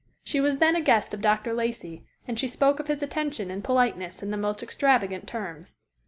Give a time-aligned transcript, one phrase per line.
[0.23, 1.53] She was then a guest of Dr.
[1.53, 5.77] Lacey, and she spoke of his attention and politeness in the most extravagant terms.